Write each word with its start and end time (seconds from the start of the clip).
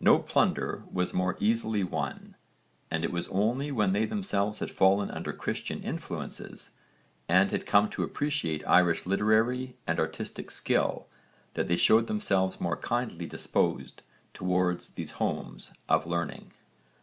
No 0.00 0.18
plunder 0.18 0.84
was 0.92 1.14
more 1.14 1.34
easily 1.40 1.82
won, 1.82 2.34
and 2.90 3.04
it 3.06 3.10
was 3.10 3.26
only 3.28 3.72
when 3.72 3.94
they 3.94 4.04
themselves 4.04 4.58
had 4.58 4.70
fallen 4.70 5.10
under 5.10 5.32
Christian 5.32 5.82
influences 5.82 6.72
and 7.26 7.50
had 7.50 7.64
come 7.64 7.88
to 7.88 8.02
appreciate 8.02 8.62
Irish 8.68 9.06
literary 9.06 9.74
and 9.86 9.98
artistic 9.98 10.50
skill 10.50 11.06
that 11.54 11.68
they 11.68 11.78
showed 11.78 12.06
themselves 12.06 12.60
more 12.60 12.76
kindly 12.76 13.24
disposed 13.24 14.02
towards 14.34 14.90
these 14.90 15.12
homes 15.12 15.72
of 15.88 16.04
learning. 16.06 16.52